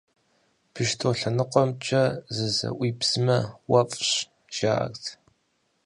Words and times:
Бещто 0.73 1.09
лъэныкъуэмкӀэ 1.19 2.03
зызэӀуибзмэ, 2.35 3.39
уэфщӀ, 3.71 4.21
жаӀэрт. 4.55 5.05